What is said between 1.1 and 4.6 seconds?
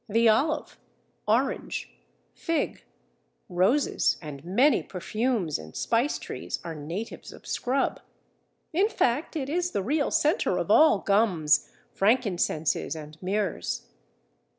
Orange, Fig, Roses, and